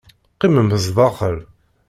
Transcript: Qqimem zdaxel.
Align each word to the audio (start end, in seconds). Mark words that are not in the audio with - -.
Qqimem 0.33 0.69
zdaxel. 0.85 1.37